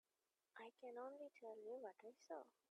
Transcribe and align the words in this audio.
I 0.57 0.71
can 0.81 0.97
only 0.97 1.29
tell 1.39 1.55
you 1.63 1.77
what 1.79 1.93
I 2.03 2.09
saw. 2.27 2.43